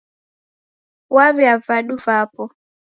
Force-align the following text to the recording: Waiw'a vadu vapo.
Waiw'a 1.15 1.53
vadu 1.65 1.95
vapo. 2.05 2.43